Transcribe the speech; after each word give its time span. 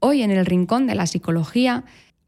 Hoy 0.00 0.22
en 0.22 0.30
el 0.30 0.46
Rincón 0.46 0.86
de 0.86 0.94
la 0.94 1.06
Psicología 1.06 1.84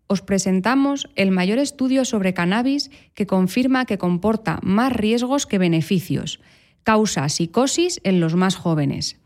os 0.07 0.21
presentamos 0.21 1.09
el 1.17 1.31
mayor 1.31 1.59
estudio 1.59 2.05
sobre 2.05 2.35
cannabis 2.35 2.91
que 3.15 3.27
confirma 3.27 3.87
que 3.87 3.97
comporta 3.97 4.61
más 4.63 4.93
riesgos 4.93 5.47
que 5.47 5.57
beneficios. 5.57 6.39
Causa 6.83 7.27
psicosis 7.31 7.99
en 8.05 8.21
los 8.21 8.35
más 8.35 8.57
jóvenes. 8.57 9.17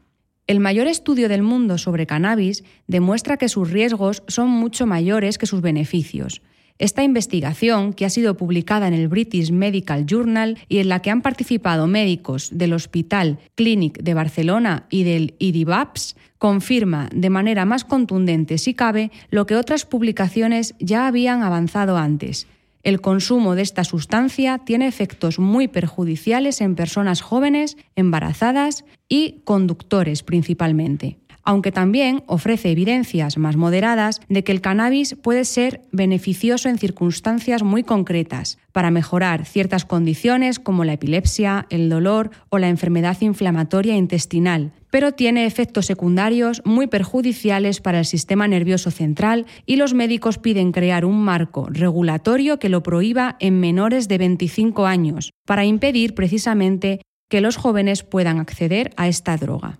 El 0.47 0.61
mayor 0.61 0.87
estudio 0.87 1.29
del 1.29 1.43
mundo 1.43 1.77
sobre 1.77 2.07
cannabis 2.07 2.63
demuestra 2.87 3.37
que 3.37 3.49
sus 3.49 3.73
riesgos 3.73 4.23
son 4.29 4.49
mucho 4.49 4.87
mayores 4.87 5.39
que 5.39 5.47
sus 5.47 5.61
beneficios. 5.61 6.41
Esta 6.79 7.03
investigación, 7.03 7.95
que 7.95 8.05
ha 8.05 8.11
sido 8.11 8.37
publicada 8.37 8.87
en 8.87 8.93
el 8.93 9.09
British 9.09 9.51
Medical 9.51 10.05
Journal 10.05 10.59
y 10.69 10.79
en 10.79 10.91
la 10.91 11.01
que 11.01 11.11
han 11.11 11.23
participado 11.23 11.87
médicos 11.87 12.51
del 12.53 12.75
Hospital 12.75 13.39
Clínic 13.55 14.03
de 14.03 14.13
Barcelona 14.13 14.87
y 14.91 15.05
del 15.05 15.35
IDIVAPS, 15.39 16.17
confirma 16.37 17.09
de 17.15 17.31
manera 17.31 17.65
más 17.65 17.85
contundente, 17.85 18.59
si 18.59 18.75
cabe, 18.75 19.11
lo 19.31 19.47
que 19.47 19.57
otras 19.57 19.87
publicaciones 19.87 20.75
ya 20.79 21.07
habían 21.07 21.43
avanzado 21.43 21.97
antes. 21.97 22.47
El 22.83 23.01
consumo 23.01 23.55
de 23.55 23.63
esta 23.63 23.83
sustancia 23.83 24.59
tiene 24.59 24.87
efectos 24.87 25.39
muy 25.39 25.69
perjudiciales 25.69 26.61
en 26.61 26.75
personas 26.75 27.23
jóvenes, 27.23 27.79
embarazadas 27.97 28.85
y 29.09 29.41
conductores 29.45 30.23
principalmente 30.23 31.17
aunque 31.47 31.73
también 31.73 32.23
ofrece 32.27 32.71
evidencias 32.71 33.39
más 33.39 33.57
moderadas 33.57 34.21
de 34.29 34.45
que 34.45 34.53
el 34.53 34.61
cannabis 34.61 35.15
puede 35.15 35.45
ser 35.45 35.81
beneficioso 35.93 36.69
en 36.69 36.77
circunstancias 36.77 37.63
muy 37.63 37.85
concretas, 37.85 38.59
para 38.73 38.91
mejorar 38.91 39.47
ciertas 39.47 39.87
condiciones 39.87 40.59
como 40.59 40.85
la 40.85 40.93
epilepsia, 40.93 41.67
el 41.71 41.89
dolor 41.89 42.31
o 42.51 42.59
la 42.59 42.69
enfermedad 42.69 43.17
inflamatoria 43.21 43.97
intestinal, 43.97 44.73
pero 44.91 45.13
tiene 45.13 45.47
efectos 45.47 45.87
secundarios 45.87 46.63
muy 46.65 46.89
perjudiciales 46.89 47.81
para 47.81 48.01
el 48.01 48.05
sistema 48.05 48.49
nervioso 48.49 48.91
central 48.91 49.47
y 49.65 49.77
los 49.77 49.95
médicos 49.95 50.39
piden 50.39 50.73
crear 50.73 51.05
un 51.05 51.23
marco 51.23 51.69
regulatorio 51.71 52.59
que 52.59 52.69
lo 52.69 52.83
prohíba 52.83 53.37
en 53.41 53.61
menores 53.61 54.09
de 54.09 54.19
25 54.19 54.87
años, 54.87 55.31
para 55.47 55.65
impedir 55.65 56.15
precisamente 56.15 57.01
que 57.29 57.41
los 57.41 57.57
jóvenes 57.57 58.03
puedan 58.03 58.39
acceder 58.39 58.91
a 58.97 59.09
esta 59.09 59.37
droga. 59.37 59.79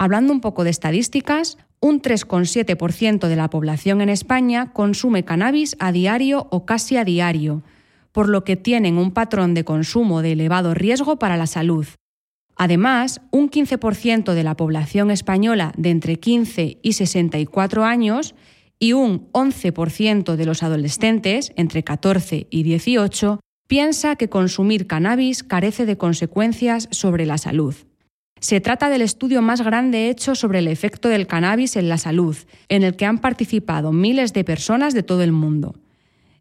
Hablando 0.00 0.32
un 0.32 0.40
poco 0.40 0.62
de 0.62 0.70
estadísticas, 0.70 1.58
un 1.80 2.00
3,7% 2.00 3.26
de 3.26 3.34
la 3.34 3.50
población 3.50 4.00
en 4.00 4.08
España 4.08 4.72
consume 4.72 5.24
cannabis 5.24 5.76
a 5.80 5.90
diario 5.90 6.46
o 6.50 6.64
casi 6.64 6.96
a 6.96 7.04
diario, 7.04 7.64
por 8.12 8.28
lo 8.28 8.44
que 8.44 8.54
tienen 8.54 8.96
un 8.96 9.10
patrón 9.10 9.54
de 9.54 9.64
consumo 9.64 10.22
de 10.22 10.32
elevado 10.32 10.72
riesgo 10.72 11.18
para 11.18 11.36
la 11.36 11.48
salud. 11.48 11.84
Además, 12.54 13.20
un 13.32 13.50
15% 13.50 14.34
de 14.34 14.42
la 14.44 14.56
población 14.56 15.10
española 15.10 15.72
de 15.76 15.90
entre 15.90 16.20
15 16.20 16.78
y 16.80 16.92
64 16.92 17.84
años 17.84 18.36
y 18.78 18.92
un 18.92 19.32
11% 19.32 20.36
de 20.36 20.46
los 20.46 20.62
adolescentes 20.62 21.52
entre 21.56 21.82
14 21.82 22.46
y 22.50 22.62
18 22.62 23.40
piensa 23.66 24.14
que 24.14 24.28
consumir 24.28 24.86
cannabis 24.86 25.42
carece 25.42 25.86
de 25.86 25.98
consecuencias 25.98 26.86
sobre 26.92 27.26
la 27.26 27.38
salud. 27.38 27.74
Se 28.40 28.60
trata 28.60 28.88
del 28.88 29.02
estudio 29.02 29.42
más 29.42 29.62
grande 29.62 30.08
hecho 30.10 30.34
sobre 30.34 30.60
el 30.60 30.68
efecto 30.68 31.08
del 31.08 31.26
cannabis 31.26 31.76
en 31.76 31.88
la 31.88 31.98
salud, 31.98 32.36
en 32.68 32.82
el 32.82 32.96
que 32.96 33.06
han 33.06 33.18
participado 33.18 33.92
miles 33.92 34.32
de 34.32 34.44
personas 34.44 34.94
de 34.94 35.02
todo 35.02 35.22
el 35.22 35.32
mundo. 35.32 35.74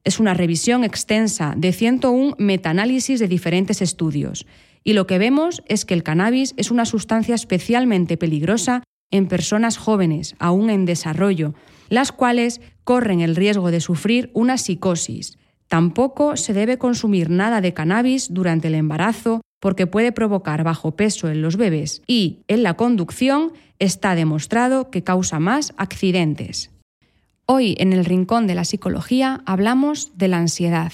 Es 0.03 0.19
una 0.19 0.33
revisión 0.33 0.83
extensa 0.83 1.53
de 1.57 1.73
101 1.73 2.35
metaanálisis 2.37 3.19
de 3.19 3.27
diferentes 3.27 3.81
estudios, 3.81 4.45
y 4.83 4.93
lo 4.93 5.07
que 5.07 5.17
vemos 5.17 5.63
es 5.67 5.85
que 5.85 5.93
el 5.93 6.03
cannabis 6.03 6.53
es 6.55 6.71
una 6.71 6.85
sustancia 6.85 7.35
especialmente 7.35 8.15
peligrosa 8.15 8.83
en 9.11 9.27
personas 9.27 9.77
jóvenes, 9.77 10.35
aún 10.39 10.69
en 10.69 10.85
desarrollo, 10.85 11.55
las 11.89 12.11
cuales 12.11 12.61
corren 12.83 13.21
el 13.21 13.35
riesgo 13.35 13.71
de 13.71 13.81
sufrir 13.81 14.29
una 14.33 14.57
psicosis. 14.57 15.37
Tampoco 15.67 16.37
se 16.37 16.53
debe 16.53 16.77
consumir 16.77 17.29
nada 17.29 17.61
de 17.61 17.73
cannabis 17.73 18.33
durante 18.33 18.67
el 18.67 18.75
embarazo 18.75 19.41
porque 19.59 19.87
puede 19.87 20.11
provocar 20.11 20.63
bajo 20.63 20.95
peso 20.95 21.29
en 21.29 21.41
los 21.41 21.57
bebés 21.57 22.01
y 22.07 22.43
en 22.47 22.63
la 22.63 22.75
conducción 22.75 23.53
está 23.79 24.15
demostrado 24.15 24.89
que 24.89 25.03
causa 25.03 25.39
más 25.39 25.73
accidentes. 25.77 26.71
Hoy 27.45 27.75
en 27.79 27.93
el 27.93 28.05
Rincón 28.05 28.47
de 28.47 28.55
la 28.55 28.65
Psicología 28.65 29.41
hablamos 29.45 30.17
de 30.17 30.27
la 30.27 30.37
ansiedad. 30.37 30.91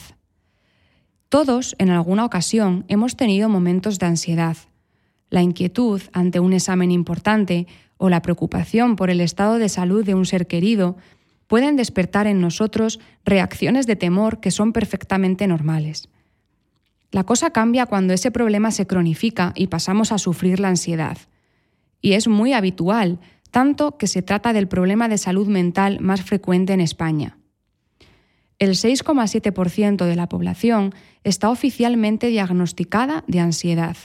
Todos, 1.30 1.76
en 1.80 1.90
alguna 1.90 2.26
ocasión, 2.26 2.86
hemos 2.88 3.16
tenido 3.16 3.50
momentos 3.50 3.98
de 3.98 4.06
ansiedad. 4.06 4.56
La 5.30 5.42
inquietud 5.42 6.02
ante 6.14 6.40
un 6.40 6.54
examen 6.54 6.92
importante 6.92 7.66
o 7.98 8.10
la 8.10 8.22
preocupación 8.22 8.96
por 8.96 9.10
el 9.10 9.20
estado 9.20 9.58
de 9.58 9.70
salud 9.70 10.06
de 10.06 10.14
un 10.14 10.26
ser 10.26 10.46
querido 10.46 10.96
pueden 11.54 11.76
despertar 11.76 12.26
en 12.26 12.42
nosotros 12.42 13.00
reacciones 13.26 13.86
de 13.86 13.96
temor 13.96 14.40
que 14.40 14.50
son 14.50 14.74
perfectamente 14.74 15.46
normales. 15.46 16.10
La 17.12 17.26
cosa 17.26 17.52
cambia 17.52 17.86
cuando 17.86 18.16
ese 18.16 18.32
problema 18.32 18.72
se 18.72 18.88
cronifica 18.88 19.54
y 19.56 19.68
pasamos 19.68 20.12
a 20.12 20.18
sufrir 20.18 20.60
la 20.60 20.70
ansiedad. 20.70 21.16
Y 22.02 22.14
es 22.14 22.28
muy 22.28 22.54
habitual, 22.54 23.20
tanto 23.52 24.00
que 24.00 24.08
se 24.08 24.24
trata 24.24 24.52
del 24.52 24.68
problema 24.68 25.08
de 25.08 25.20
salud 25.20 25.48
mental 25.48 26.00
más 26.00 26.24
frecuente 26.24 26.74
en 26.74 26.82
España. 26.82 27.38
El 28.58 28.72
6,7% 28.72 30.06
de 30.08 30.16
la 30.16 30.28
población 30.28 30.96
está 31.24 31.52
oficialmente 31.52 32.30
diagnosticada 32.30 33.24
de 33.28 33.42
ansiedad. 33.42 33.96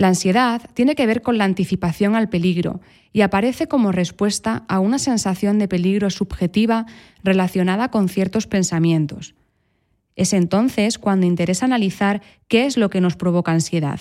La 0.00 0.08
ansiedad 0.08 0.62
tiene 0.72 0.94
que 0.94 1.04
ver 1.04 1.20
con 1.20 1.36
la 1.36 1.44
anticipación 1.44 2.16
al 2.16 2.30
peligro 2.30 2.80
y 3.12 3.20
aparece 3.20 3.68
como 3.68 3.92
respuesta 3.92 4.64
a 4.66 4.80
una 4.80 4.98
sensación 4.98 5.58
de 5.58 5.68
peligro 5.68 6.08
subjetiva 6.08 6.86
relacionada 7.22 7.90
con 7.90 8.08
ciertos 8.08 8.46
pensamientos, 8.46 9.34
es 10.16 10.32
entonces 10.32 10.98
cuando 10.98 11.26
interesa 11.26 11.66
analizar 11.66 12.22
qué 12.48 12.64
es 12.64 12.78
lo 12.78 12.88
que 12.88 13.02
nos 13.02 13.16
provoca 13.16 13.52
ansiedad. 13.52 14.00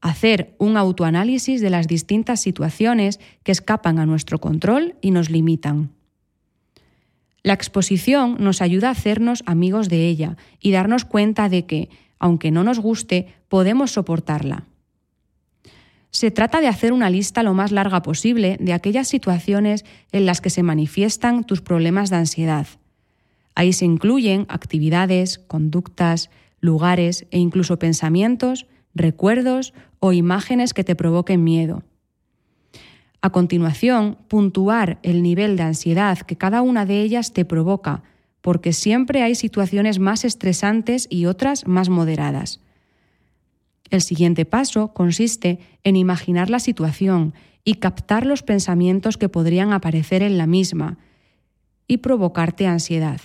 Hacer 0.00 0.54
un 0.56 0.78
autoanálisis 0.78 1.60
de 1.60 1.68
las 1.68 1.88
distintas 1.88 2.40
situaciones 2.40 3.20
que 3.42 3.52
escapan 3.52 3.98
a 3.98 4.06
nuestro 4.06 4.38
control 4.38 4.94
y 5.02 5.10
nos 5.10 5.28
limitan. 5.28 5.90
La 7.42 7.52
exposición 7.52 8.38
nos 8.40 8.62
ayuda 8.62 8.88
a 8.88 8.92
hacernos 8.92 9.42
amigos 9.44 9.90
de 9.90 10.08
ella 10.08 10.38
y 10.58 10.70
darnos 10.70 11.04
cuenta 11.04 11.50
de 11.50 11.66
que, 11.66 11.90
aunque 12.18 12.50
no 12.50 12.64
nos 12.64 12.78
guste, 12.78 13.34
podemos 13.50 13.90
soportarla. 13.90 14.64
Se 16.16 16.30
trata 16.30 16.62
de 16.62 16.66
hacer 16.66 16.94
una 16.94 17.10
lista 17.10 17.42
lo 17.42 17.52
más 17.52 17.72
larga 17.72 18.00
posible 18.00 18.56
de 18.58 18.72
aquellas 18.72 19.06
situaciones 19.06 19.84
en 20.12 20.24
las 20.24 20.40
que 20.40 20.48
se 20.48 20.62
manifiestan 20.62 21.44
tus 21.44 21.60
problemas 21.60 22.08
de 22.08 22.16
ansiedad 22.16 22.66
Ahí 23.54 23.74
se 23.74 23.84
incluyen 23.84 24.46
actividades, 24.48 25.38
conductas, 25.38 26.30
lugares 26.60 27.26
e 27.30 27.38
incluso 27.38 27.78
pensamientos, 27.78 28.66
recuerdos 28.94 29.74
o 29.98 30.14
imágenes 30.14 30.72
que 30.72 30.84
te 30.84 30.96
provoquen 30.96 31.44
miedo. 31.44 31.82
A 33.20 33.28
continuación, 33.28 34.16
puntuar 34.28 34.98
el 35.02 35.22
nivel 35.22 35.58
de 35.58 35.64
ansiedad 35.64 36.16
que 36.20 36.36
cada 36.36 36.62
una 36.62 36.86
de 36.86 37.02
ellas 37.02 37.34
te 37.34 37.44
provoca, 37.44 38.04
porque 38.40 38.72
siempre 38.72 39.22
hay 39.22 39.34
situaciones 39.34 39.98
más 39.98 40.24
estresantes 40.24 41.06
y 41.10 41.26
otras 41.26 41.66
más 41.66 41.90
moderadas. 41.90 42.62
El 43.90 44.00
siguiente 44.00 44.44
paso 44.44 44.92
consiste 44.92 45.60
en 45.84 45.96
imaginar 45.96 46.50
la 46.50 46.58
situación 46.58 47.34
y 47.64 47.74
captar 47.74 48.26
los 48.26 48.42
pensamientos 48.42 49.16
que 49.16 49.28
podrían 49.28 49.72
aparecer 49.72 50.22
en 50.22 50.38
la 50.38 50.46
misma 50.46 50.98
y 51.86 51.98
provocarte 51.98 52.66
ansiedad. 52.66 53.20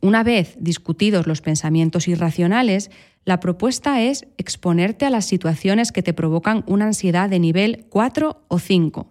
Una 0.00 0.22
vez 0.22 0.56
discutidos 0.60 1.26
los 1.26 1.40
pensamientos 1.40 2.08
irracionales, 2.08 2.90
la 3.24 3.40
propuesta 3.40 4.02
es 4.02 4.26
exponerte 4.36 5.06
a 5.06 5.10
las 5.10 5.24
situaciones 5.24 5.92
que 5.92 6.02
te 6.02 6.12
provocan 6.12 6.62
una 6.66 6.84
ansiedad 6.84 7.30
de 7.30 7.38
nivel 7.38 7.86
4 7.88 8.44
o 8.48 8.58
5. 8.58 9.10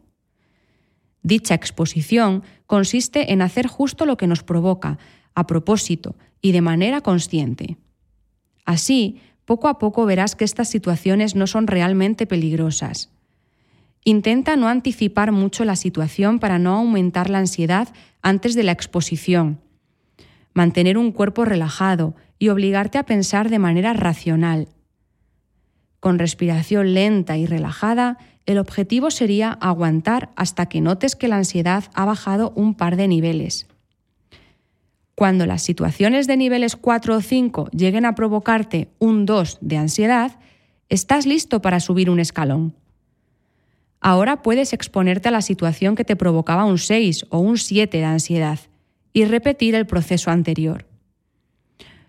Dicha 1.24 1.56
exposición 1.56 2.44
consiste 2.68 3.34
en 3.34 3.42
hacer 3.42 3.66
justo 3.66 4.06
lo 4.06 4.18
que 4.18 4.28
nos 4.28 4.44
provoca, 4.44 5.00
a 5.34 5.48
propósito 5.48 6.16
y 6.42 6.52
de 6.52 6.62
manera 6.62 7.02
consciente. 7.02 7.78
Así, 8.66 9.20
poco 9.46 9.68
a 9.68 9.78
poco 9.80 10.06
verás 10.06 10.36
que 10.36 10.46
estas 10.46 10.70
situaciones 10.70 11.36
no 11.36 11.48
son 11.48 11.68
realmente 11.68 12.26
peligrosas. 12.26 13.10
Intenta 14.06 14.56
no 14.56 14.68
anticipar 14.68 15.32
mucho 15.32 15.66
la 15.66 15.76
situación 15.76 16.40
para 16.40 16.60
no 16.60 16.76
aumentar 16.76 17.30
la 17.30 17.40
ansiedad 17.40 17.88
antes 18.22 18.56
de 18.56 18.64
la 18.64 18.72
exposición 18.72 19.60
mantener 20.54 20.98
un 20.98 21.12
cuerpo 21.12 21.46
relajado 21.46 22.16
y 22.40 22.50
obligarte 22.50 22.98
a 22.98 23.04
pensar 23.04 23.50
de 23.50 23.60
manera 23.60 23.94
racional. 23.94 24.68
Con 26.00 26.20
respiración 26.20 26.94
lenta 26.94 27.38
y 27.38 27.46
relajada, 27.46 28.18
el 28.46 28.58
objetivo 28.58 29.10
sería 29.10 29.52
aguantar 29.52 30.32
hasta 30.36 30.66
que 30.68 30.82
notes 30.82 31.16
que 31.16 31.30
la 31.30 31.38
ansiedad 31.38 31.86
ha 31.94 32.06
bajado 32.06 32.52
un 32.56 32.76
par 32.76 32.98
de 32.98 33.08
niveles. 33.08 33.68
Cuando 35.16 35.46
las 35.46 35.62
situaciones 35.62 36.26
de 36.26 36.38
niveles 36.38 36.76
4 36.76 37.16
o 37.16 37.22
5 37.22 37.70
lleguen 37.72 38.06
a 38.06 38.16
provocarte 38.16 38.90
un 38.98 39.26
2 39.26 39.60
de 39.62 39.78
ansiedad, 39.78 40.40
estás 40.90 41.26
listo 41.26 41.62
para 41.62 41.80
subir 41.80 42.10
un 42.10 42.20
escalón. 42.20 42.76
Ahora 44.00 44.42
puedes 44.42 44.74
exponerte 44.74 45.30
a 45.30 45.32
la 45.32 45.42
situación 45.42 45.96
que 45.96 46.04
te 46.04 46.16
provocaba 46.16 46.66
un 46.66 46.78
6 46.78 47.28
o 47.30 47.40
un 47.40 47.58
7 47.58 47.98
de 47.98 48.04
ansiedad 48.04 48.60
y 49.14 49.26
repetir 49.26 49.76
el 49.76 49.86
proceso 49.86 50.32
anterior. 50.32 50.88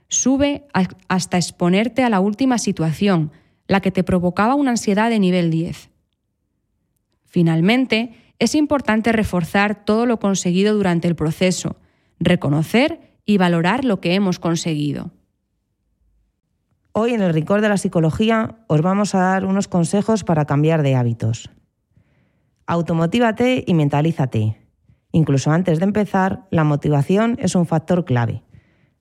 Sube 0.09 0.65
hasta 1.09 1.37
exponerte 1.37 2.03
a 2.03 2.11
la 2.11 2.21
última 2.21 2.59
situación, 2.59 3.33
la 3.69 3.81
que 3.81 3.91
te 3.91 4.03
provocaba 4.03 4.55
una 4.55 4.71
ansiedad 4.71 5.11
de 5.11 5.19
nivel 5.19 5.51
10. 5.51 5.91
Finalmente, 7.27 8.15
es 8.39 8.55
importante 8.55 9.13
reforzar 9.13 9.85
todo 9.85 10.07
lo 10.07 10.19
conseguido 10.19 10.75
durante 10.75 11.09
el 11.09 11.15
proceso, 11.15 11.77
reconocer 12.21 13.19
y 13.25 13.39
valorar 13.39 13.85
lo 13.85 14.01
que 14.01 14.15
hemos 14.15 14.39
conseguido. 14.39 15.11
Hoy 16.93 17.13
en 17.13 17.23
el 17.23 17.35
Rincón 17.35 17.61
de 17.61 17.69
la 17.69 17.77
Psicología 17.77 18.59
os 18.69 18.81
vamos 18.81 19.15
a 19.15 19.19
dar 19.19 19.45
unos 19.45 19.67
consejos 19.67 20.23
para 20.23 20.45
cambiar 20.45 20.83
de 20.83 20.95
hábitos. 20.95 21.51
Automotívate 22.67 23.65
y 23.67 23.75
mentalízate. 23.75 24.61
Incluso 25.11 25.51
antes 25.51 25.81
de 25.81 25.85
empezar, 25.85 26.47
la 26.51 26.65
motivación 26.65 27.37
es 27.41 27.55
un 27.55 27.67
factor 27.67 28.05
clave. 28.05 28.43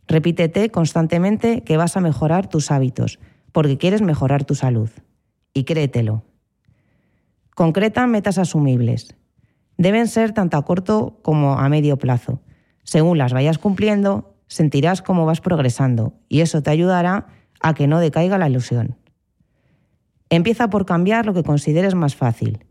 Repítete 0.07 0.69
constantemente 0.69 1.63
que 1.63 1.77
vas 1.77 1.95
a 1.95 2.01
mejorar 2.01 2.48
tus 2.48 2.71
hábitos, 2.71 3.19
porque 3.51 3.77
quieres 3.77 4.01
mejorar 4.01 4.44
tu 4.44 4.56
salud. 4.56 4.89
Y 5.54 5.63
créetelo. 5.63 6.24
Concreta 7.56 8.06
metas 8.07 8.38
asumibles. 8.38 9.15
Deben 9.77 10.07
ser 10.07 10.33
tanto 10.33 10.57
a 10.57 10.65
corto 10.65 11.19
como 11.21 11.60
a 11.60 11.69
medio 11.69 11.98
plazo. 11.98 12.42
Según 12.84 13.18
las 13.18 13.34
vayas 13.34 13.58
cumpliendo, 13.58 14.36
sentirás 14.48 15.02
cómo 15.02 15.26
vas 15.26 15.42
progresando 15.42 16.14
y 16.30 16.42
eso 16.42 16.62
te 16.62 16.70
ayudará 16.70 17.28
a 17.62 17.74
que 17.74 17.88
no 17.88 18.00
decaiga 18.00 18.38
la 18.38 18.50
ilusión. 18.50 18.98
Empieza 20.30 20.70
por 20.70 20.86
cambiar 20.86 21.26
lo 21.26 21.34
que 21.34 21.44
consideres 21.44 21.96
más 21.96 22.16
fácil. 22.16 22.66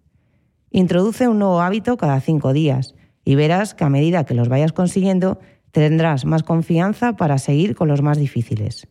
Introduce 0.70 1.28
un 1.28 1.38
nuevo 1.38 1.60
hábito 1.60 1.96
cada 1.96 2.20
cinco 2.20 2.52
días 2.52 2.94
y 3.24 3.34
verás 3.34 3.74
que 3.74 3.84
a 3.84 3.90
medida 3.90 4.24
que 4.24 4.34
los 4.34 4.48
vayas 4.48 4.72
consiguiendo 4.72 5.38
tendrás 5.70 6.24
más 6.24 6.42
confianza 6.42 7.16
para 7.16 7.38
seguir 7.38 7.74
con 7.74 7.88
los 7.88 8.02
más 8.02 8.18
difíciles. 8.18 8.88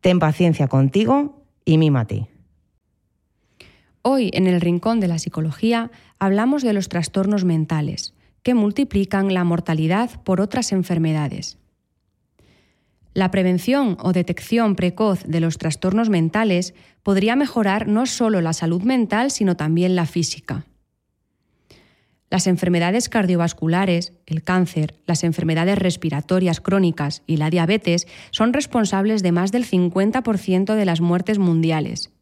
Ten 0.00 0.18
paciencia 0.18 0.68
contigo 0.68 1.46
y 1.64 1.78
mímate. 1.78 2.28
Hoy 4.02 4.30
en 4.34 4.46
el 4.46 4.60
Rincón 4.60 5.00
de 5.00 5.08
la 5.08 5.18
Psicología 5.18 5.90
hablamos 6.18 6.62
de 6.62 6.74
los 6.74 6.90
trastornos 6.90 7.44
mentales, 7.44 8.14
que 8.44 8.54
multiplican 8.54 9.34
la 9.34 9.42
mortalidad 9.42 10.22
por 10.22 10.40
otras 10.40 10.70
enfermedades. 10.70 11.58
La 13.14 13.30
prevención 13.30 13.96
o 14.00 14.12
detección 14.12 14.76
precoz 14.76 15.24
de 15.24 15.40
los 15.40 15.58
trastornos 15.58 16.10
mentales 16.10 16.74
podría 17.02 17.36
mejorar 17.36 17.88
no 17.88 18.06
solo 18.06 18.40
la 18.40 18.52
salud 18.52 18.82
mental, 18.82 19.30
sino 19.30 19.56
también 19.56 19.96
la 19.96 20.06
física. 20.06 20.66
Las 22.28 22.46
enfermedades 22.48 23.08
cardiovasculares, 23.08 24.12
el 24.26 24.42
cáncer, 24.42 24.96
las 25.06 25.22
enfermedades 25.22 25.78
respiratorias 25.78 26.60
crónicas 26.60 27.22
y 27.26 27.36
la 27.36 27.50
diabetes 27.50 28.08
son 28.32 28.52
responsables 28.52 29.22
de 29.22 29.32
más 29.32 29.52
del 29.52 29.64
50% 29.64 30.74
de 30.74 30.84
las 30.84 31.00
muertes 31.00 31.38
mundiales. 31.38 32.13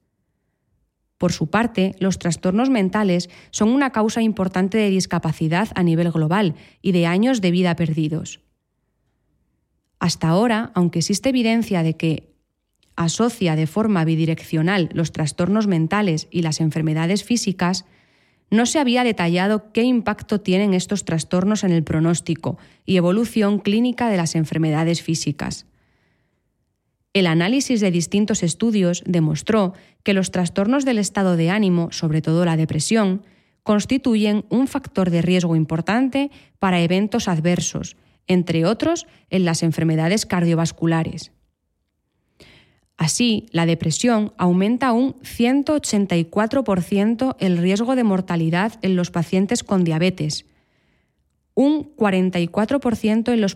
Por 1.22 1.30
su 1.30 1.46
parte, 1.46 1.94
los 2.00 2.18
trastornos 2.18 2.68
mentales 2.68 3.30
son 3.52 3.68
una 3.68 3.90
causa 3.90 4.22
importante 4.22 4.76
de 4.76 4.90
discapacidad 4.90 5.68
a 5.76 5.84
nivel 5.84 6.10
global 6.10 6.56
y 6.82 6.90
de 6.90 7.06
años 7.06 7.40
de 7.40 7.52
vida 7.52 7.76
perdidos. 7.76 8.40
Hasta 10.00 10.26
ahora, 10.26 10.72
aunque 10.74 10.98
existe 10.98 11.28
evidencia 11.28 11.84
de 11.84 11.94
que 11.94 12.34
asocia 12.96 13.54
de 13.54 13.68
forma 13.68 14.04
bidireccional 14.04 14.88
los 14.94 15.12
trastornos 15.12 15.68
mentales 15.68 16.26
y 16.32 16.42
las 16.42 16.60
enfermedades 16.60 17.22
físicas, 17.22 17.84
no 18.50 18.66
se 18.66 18.80
había 18.80 19.04
detallado 19.04 19.70
qué 19.70 19.84
impacto 19.84 20.40
tienen 20.40 20.74
estos 20.74 21.04
trastornos 21.04 21.62
en 21.62 21.70
el 21.70 21.84
pronóstico 21.84 22.58
y 22.84 22.96
evolución 22.96 23.60
clínica 23.60 24.08
de 24.08 24.16
las 24.16 24.34
enfermedades 24.34 25.02
físicas. 25.02 25.66
El 27.14 27.26
análisis 27.26 27.80
de 27.80 27.90
distintos 27.90 28.42
estudios 28.42 29.02
demostró 29.06 29.74
que 30.02 30.14
los 30.14 30.30
trastornos 30.30 30.86
del 30.86 30.96
estado 30.98 31.36
de 31.36 31.50
ánimo, 31.50 31.92
sobre 31.92 32.22
todo 32.22 32.46
la 32.46 32.56
depresión, 32.56 33.22
constituyen 33.62 34.46
un 34.48 34.66
factor 34.66 35.10
de 35.10 35.20
riesgo 35.20 35.54
importante 35.54 36.30
para 36.58 36.80
eventos 36.80 37.28
adversos, 37.28 37.98
entre 38.26 38.64
otros 38.64 39.06
en 39.28 39.44
las 39.44 39.62
enfermedades 39.62 40.24
cardiovasculares. 40.24 41.32
Así, 42.96 43.44
la 43.50 43.66
depresión 43.66 44.32
aumenta 44.38 44.92
un 44.92 45.16
184% 45.20 47.36
el 47.40 47.58
riesgo 47.58 47.94
de 47.94 48.04
mortalidad 48.04 48.78
en 48.80 48.96
los 48.96 49.10
pacientes 49.10 49.62
con 49.64 49.84
diabetes, 49.84 50.46
un 51.54 51.94
44% 51.94 53.32
en 53.32 53.42
los, 53.42 53.54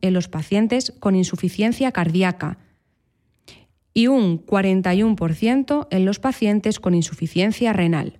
en 0.00 0.12
los 0.12 0.28
pacientes 0.28 0.92
con 1.00 1.16
insuficiencia 1.16 1.90
cardíaca 1.90 2.58
y 3.94 4.06
un 4.06 4.44
41% 4.44 5.88
en 5.90 6.04
los 6.04 6.18
pacientes 6.18 6.80
con 6.80 6.94
insuficiencia 6.94 7.72
renal. 7.72 8.18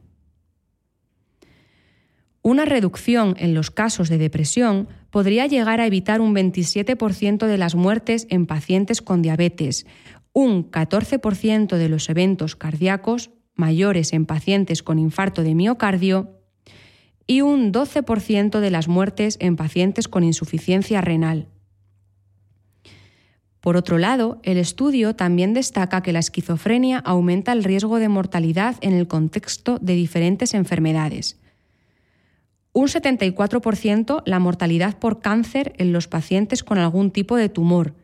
Una 2.42 2.64
reducción 2.64 3.36
en 3.38 3.54
los 3.54 3.70
casos 3.70 4.08
de 4.08 4.18
depresión 4.18 4.88
podría 5.10 5.46
llegar 5.46 5.80
a 5.80 5.86
evitar 5.86 6.20
un 6.20 6.34
27% 6.34 7.46
de 7.46 7.58
las 7.58 7.76
muertes 7.76 8.26
en 8.30 8.46
pacientes 8.46 9.00
con 9.00 9.22
diabetes, 9.22 9.86
un 10.32 10.68
14% 10.70 11.76
de 11.76 11.88
los 11.88 12.08
eventos 12.08 12.56
cardíacos 12.56 13.30
mayores 13.54 14.12
en 14.12 14.26
pacientes 14.26 14.82
con 14.82 14.98
infarto 14.98 15.42
de 15.42 15.54
miocardio 15.54 16.40
y 17.26 17.42
un 17.42 17.72
12% 17.72 18.58
de 18.58 18.70
las 18.70 18.88
muertes 18.88 19.36
en 19.40 19.54
pacientes 19.54 20.08
con 20.08 20.24
insuficiencia 20.24 21.00
renal. 21.00 21.51
Por 23.62 23.78
otro 23.78 23.96
lado, 23.96 24.38
el 24.42 24.58
estudio 24.58 25.16
también 25.16 25.54
destaca 25.54 26.02
que 26.02 26.12
la 26.12 26.18
esquizofrenia 26.18 26.98
aumenta 26.98 27.52
el 27.52 27.64
riesgo 27.64 27.98
de 27.98 28.10
mortalidad 28.10 28.76
en 28.82 28.92
el 28.92 29.08
contexto 29.08 29.78
de 29.80 29.94
diferentes 29.94 30.52
enfermedades 30.52 31.38
un 32.72 32.88
74% 32.88 34.22
la 34.24 34.38
mortalidad 34.38 34.98
por 34.98 35.20
cáncer 35.20 35.74
en 35.76 35.92
los 35.92 36.08
pacientes 36.08 36.64
con 36.64 36.78
algún 36.78 37.10
tipo 37.10 37.36
de 37.36 37.48
tumor 37.48 37.94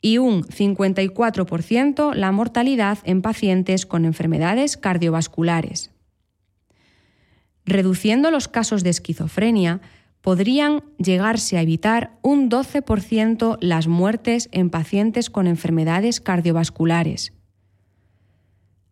y 0.00 0.18
un 0.18 0.42
54% 0.44 2.14
la 2.14 2.32
mortalidad 2.32 2.98
en 3.04 3.22
pacientes 3.22 3.86
con 3.86 4.04
enfermedades 4.04 4.76
cardiovasculares. 4.76 5.90
Reduciendo 7.64 8.30
los 8.30 8.46
casos 8.46 8.84
de 8.84 8.90
esquizofrenia, 8.90 9.80
podrían 10.26 10.82
llegarse 10.98 11.56
a 11.56 11.62
evitar 11.62 12.18
un 12.20 12.50
12% 12.50 13.58
las 13.60 13.86
muertes 13.86 14.48
en 14.50 14.70
pacientes 14.70 15.30
con 15.30 15.46
enfermedades 15.46 16.20
cardiovasculares. 16.20 17.32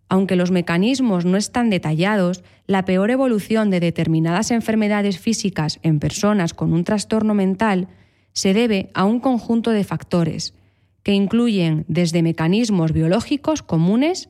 Aunque 0.09 0.37
los 0.37 0.53
mecanismos 0.53 1.25
no 1.25 1.37
están 1.37 1.71
detallados, 1.71 2.45
la 2.69 2.85
peor 2.85 3.11
evolución 3.11 3.69
de 3.71 3.81
determinadas 3.81 4.53
enfermedades 4.53 5.19
físicas 5.19 5.81
en 5.83 5.99
personas 5.99 6.55
con 6.55 6.73
un 6.73 6.85
trastorno 6.85 7.35
mental 7.35 7.89
se 8.33 8.55
debe 8.55 8.93
a 8.95 9.05
un 9.05 9.19
conjunto 9.19 9.73
de 9.73 9.83
factores, 9.83 10.55
que 11.03 11.15
incluyen 11.15 11.85
desde 11.89 12.23
mecanismos 12.23 12.93
biológicos 12.93 13.65
comunes 13.65 14.29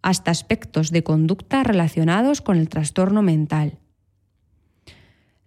hasta 0.00 0.30
aspectos 0.30 0.92
de 0.92 1.02
conducta 1.02 1.62
relacionados 1.62 2.40
con 2.40 2.56
el 2.56 2.70
trastorno 2.70 3.20
mental. 3.20 3.77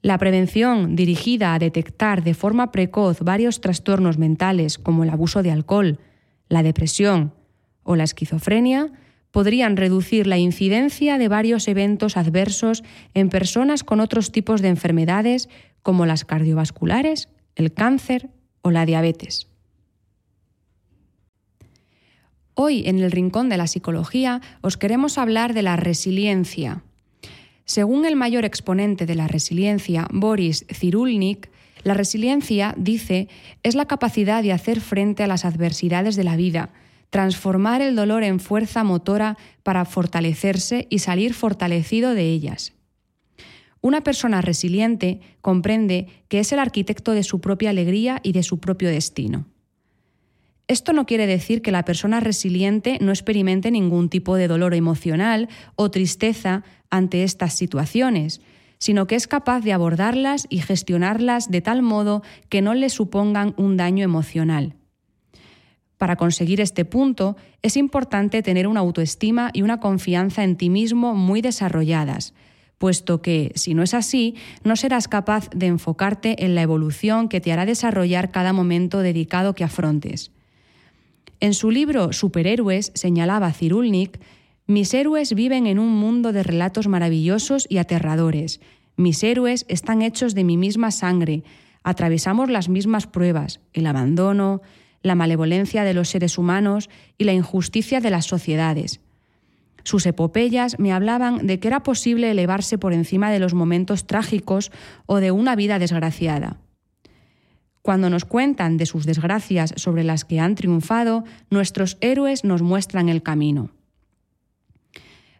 La 0.01 0.17
prevención 0.17 0.95
dirigida 0.95 1.53
a 1.53 1.59
detectar 1.59 2.23
de 2.23 2.33
forma 2.33 2.71
precoz 2.71 3.19
varios 3.21 3.61
trastornos 3.61 4.17
mentales 4.17 4.79
como 4.79 5.03
el 5.03 5.11
abuso 5.11 5.43
de 5.43 5.51
alcohol, 5.51 5.99
la 6.49 6.63
depresión 6.63 7.33
o 7.83 7.95
la 7.95 8.03
esquizofrenia 8.03 8.91
podrían 9.29 9.77
reducir 9.77 10.27
la 10.27 10.37
incidencia 10.37 11.17
de 11.17 11.27
varios 11.27 11.67
eventos 11.67 12.17
adversos 12.17 12.83
en 13.13 13.29
personas 13.29 13.83
con 13.83 13.99
otros 13.99 14.31
tipos 14.31 14.61
de 14.61 14.69
enfermedades 14.69 15.49
como 15.83 16.05
las 16.05 16.25
cardiovasculares, 16.25 17.29
el 17.55 17.71
cáncer 17.73 18.29
o 18.61 18.71
la 18.71 18.85
diabetes. 18.85 19.47
Hoy 22.55 22.83
en 22.87 22.99
el 22.99 23.11
Rincón 23.11 23.49
de 23.49 23.57
la 23.57 23.67
Psicología 23.67 24.41
os 24.61 24.77
queremos 24.77 25.17
hablar 25.17 25.53
de 25.53 25.61
la 25.61 25.77
resiliencia. 25.77 26.83
Según 27.71 28.03
el 28.03 28.17
mayor 28.17 28.43
exponente 28.43 29.05
de 29.05 29.15
la 29.15 29.29
resiliencia, 29.29 30.05
Boris 30.11 30.65
Cyrulnik, 30.67 31.49
la 31.83 31.93
resiliencia, 31.93 32.75
dice, 32.75 33.29
es 33.63 33.75
la 33.75 33.85
capacidad 33.85 34.43
de 34.43 34.51
hacer 34.51 34.81
frente 34.81 35.23
a 35.23 35.27
las 35.27 35.45
adversidades 35.45 36.17
de 36.17 36.25
la 36.25 36.35
vida, 36.35 36.73
transformar 37.11 37.81
el 37.81 37.95
dolor 37.95 38.23
en 38.23 38.41
fuerza 38.41 38.83
motora 38.83 39.37
para 39.63 39.85
fortalecerse 39.85 40.85
y 40.89 40.99
salir 40.99 41.33
fortalecido 41.33 42.13
de 42.13 42.23
ellas. 42.23 42.73
Una 43.79 44.01
persona 44.03 44.41
resiliente 44.41 45.21
comprende 45.39 46.07
que 46.27 46.39
es 46.39 46.51
el 46.51 46.59
arquitecto 46.59 47.13
de 47.13 47.23
su 47.23 47.39
propia 47.39 47.69
alegría 47.69 48.19
y 48.21 48.33
de 48.33 48.43
su 48.43 48.59
propio 48.59 48.89
destino. 48.89 49.45
Esto 50.71 50.93
no 50.93 51.05
quiere 51.05 51.27
decir 51.27 51.61
que 51.61 51.73
la 51.73 51.83
persona 51.83 52.21
resiliente 52.21 52.97
no 53.01 53.11
experimente 53.11 53.71
ningún 53.71 54.07
tipo 54.07 54.37
de 54.37 54.47
dolor 54.47 54.73
emocional 54.73 55.49
o 55.75 55.91
tristeza 55.91 56.63
ante 56.89 57.25
estas 57.25 57.55
situaciones, 57.55 58.39
sino 58.77 59.05
que 59.05 59.15
es 59.15 59.27
capaz 59.27 59.59
de 59.59 59.73
abordarlas 59.73 60.47
y 60.49 60.59
gestionarlas 60.59 61.51
de 61.51 61.59
tal 61.59 61.81
modo 61.81 62.23
que 62.47 62.61
no 62.61 62.73
le 62.73 62.87
supongan 62.87 63.53
un 63.57 63.75
daño 63.75 64.05
emocional. 64.05 64.75
Para 65.97 66.15
conseguir 66.15 66.61
este 66.61 66.85
punto, 66.85 67.35
es 67.61 67.75
importante 67.75 68.41
tener 68.41 68.65
una 68.65 68.79
autoestima 68.79 69.49
y 69.51 69.63
una 69.63 69.81
confianza 69.81 70.45
en 70.45 70.55
ti 70.55 70.69
mismo 70.69 71.15
muy 71.15 71.41
desarrolladas, 71.41 72.33
puesto 72.77 73.21
que, 73.21 73.51
si 73.55 73.73
no 73.73 73.83
es 73.83 73.93
así, 73.93 74.35
no 74.63 74.77
serás 74.77 75.09
capaz 75.09 75.49
de 75.53 75.65
enfocarte 75.65 76.45
en 76.45 76.55
la 76.55 76.61
evolución 76.61 77.27
que 77.27 77.41
te 77.41 77.51
hará 77.51 77.65
desarrollar 77.65 78.31
cada 78.31 78.53
momento 78.53 78.99
dedicado 78.99 79.53
que 79.53 79.65
afrontes. 79.65 80.31
En 81.41 81.55
su 81.55 81.71
libro 81.71 82.13
Superhéroes 82.13 82.91
señalaba 82.93 83.51
Cirulnik, 83.51 84.19
mis 84.67 84.93
héroes 84.93 85.33
viven 85.33 85.65
en 85.65 85.79
un 85.79 85.89
mundo 85.89 86.33
de 86.33 86.43
relatos 86.43 86.87
maravillosos 86.87 87.65
y 87.67 87.79
aterradores. 87.79 88.61
Mis 88.95 89.23
héroes 89.23 89.65
están 89.67 90.03
hechos 90.03 90.35
de 90.35 90.43
mi 90.43 90.55
misma 90.55 90.91
sangre, 90.91 91.43
atravesamos 91.83 92.51
las 92.51 92.69
mismas 92.69 93.07
pruebas, 93.07 93.59
el 93.73 93.87
abandono, 93.87 94.61
la 95.01 95.15
malevolencia 95.15 95.83
de 95.83 95.95
los 95.95 96.09
seres 96.09 96.37
humanos 96.37 96.91
y 97.17 97.23
la 97.23 97.33
injusticia 97.33 98.01
de 98.01 98.11
las 98.11 98.27
sociedades. 98.27 99.01
Sus 99.83 100.05
epopeyas 100.05 100.77
me 100.77 100.93
hablaban 100.93 101.47
de 101.47 101.59
que 101.59 101.69
era 101.69 101.81
posible 101.81 102.29
elevarse 102.29 102.77
por 102.77 102.93
encima 102.93 103.31
de 103.31 103.39
los 103.39 103.55
momentos 103.55 104.05
trágicos 104.05 104.71
o 105.07 105.17
de 105.17 105.31
una 105.31 105.55
vida 105.55 105.79
desgraciada. 105.79 106.60
Cuando 107.91 108.09
nos 108.09 108.23
cuentan 108.23 108.77
de 108.77 108.85
sus 108.85 109.05
desgracias 109.05 109.73
sobre 109.75 110.05
las 110.05 110.23
que 110.23 110.39
han 110.39 110.55
triunfado, 110.55 111.25
nuestros 111.49 111.97
héroes 111.99 112.45
nos 112.45 112.61
muestran 112.61 113.09
el 113.09 113.21
camino. 113.21 113.71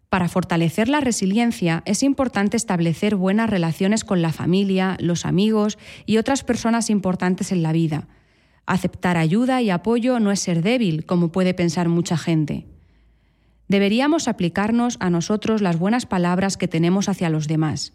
Para 0.09 0.27
fortalecer 0.27 0.89
la 0.89 0.99
resiliencia 0.99 1.81
es 1.85 2.03
importante 2.03 2.57
establecer 2.57 3.15
buenas 3.15 3.49
relaciones 3.49 4.03
con 4.03 4.21
la 4.21 4.33
familia, 4.33 4.97
los 4.99 5.25
amigos 5.25 5.77
y 6.05 6.17
otras 6.17 6.43
personas 6.43 6.89
importantes 6.89 7.53
en 7.53 7.63
la 7.63 7.71
vida, 7.71 8.09
Aceptar 8.65 9.15
ayuda 9.15 9.61
y 9.61 9.69
apoyo 9.69 10.19
no 10.19 10.29
es 10.29 10.41
ser 10.41 10.61
débil, 10.61 11.05
como 11.05 11.31
puede 11.31 11.53
pensar 11.53 11.87
mucha 11.87 12.17
gente. 12.17 12.67
Deberíamos 13.69 14.27
aplicarnos 14.27 14.97
a 14.99 15.09
nosotros 15.09 15.61
las 15.61 15.79
buenas 15.79 16.05
palabras 16.05 16.57
que 16.57 16.67
tenemos 16.67 17.07
hacia 17.07 17.29
los 17.29 17.47
demás. 17.47 17.93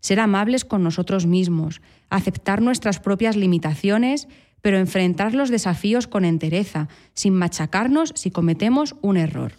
Ser 0.00 0.20
amables 0.20 0.64
con 0.64 0.82
nosotros 0.82 1.26
mismos, 1.26 1.80
aceptar 2.10 2.62
nuestras 2.62 3.00
propias 3.00 3.36
limitaciones, 3.36 4.28
pero 4.62 4.78
enfrentar 4.78 5.34
los 5.34 5.50
desafíos 5.50 6.06
con 6.06 6.24
entereza, 6.24 6.88
sin 7.14 7.34
machacarnos 7.34 8.12
si 8.14 8.30
cometemos 8.30 8.96
un 9.00 9.16
error. 9.16 9.52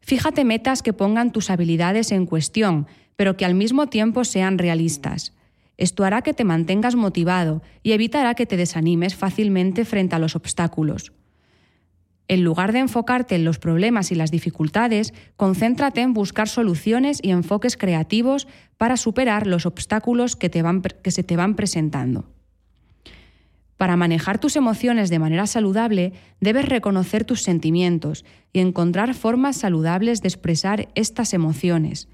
Fíjate 0.00 0.44
metas 0.44 0.82
que 0.82 0.92
pongan 0.92 1.30
tus 1.30 1.50
habilidades 1.50 2.10
en 2.10 2.26
cuestión, 2.26 2.86
pero 3.16 3.36
que 3.36 3.44
al 3.44 3.54
mismo 3.54 3.86
tiempo 3.86 4.24
sean 4.24 4.58
realistas. 4.58 5.34
Esto 5.76 6.04
hará 6.04 6.22
que 6.22 6.34
te 6.34 6.44
mantengas 6.44 6.94
motivado 6.94 7.62
y 7.82 7.92
evitará 7.92 8.34
que 8.34 8.46
te 8.46 8.56
desanimes 8.56 9.14
fácilmente 9.14 9.84
frente 9.84 10.16
a 10.16 10.18
los 10.18 10.36
obstáculos. 10.36 11.12
En 12.30 12.44
lugar 12.44 12.72
de 12.72 12.78
enfocarte 12.78 13.34
en 13.34 13.44
los 13.44 13.58
problemas 13.58 14.12
y 14.12 14.14
las 14.14 14.30
dificultades, 14.30 15.12
concéntrate 15.36 16.00
en 16.00 16.14
buscar 16.14 16.48
soluciones 16.48 17.18
y 17.20 17.32
enfoques 17.32 17.76
creativos 17.76 18.46
para 18.76 18.96
superar 18.96 19.48
los 19.48 19.66
obstáculos 19.66 20.36
que, 20.36 20.48
que 20.48 21.10
se 21.10 21.24
te 21.24 21.36
van 21.36 21.56
presentando. 21.56 22.30
Para 23.76 23.96
manejar 23.96 24.38
tus 24.38 24.54
emociones 24.54 25.10
de 25.10 25.18
manera 25.18 25.48
saludable, 25.48 26.12
debes 26.40 26.68
reconocer 26.68 27.24
tus 27.24 27.42
sentimientos 27.42 28.24
y 28.52 28.60
encontrar 28.60 29.14
formas 29.14 29.56
saludables 29.56 30.22
de 30.22 30.28
expresar 30.28 30.88
estas 30.94 31.34
emociones 31.34 32.06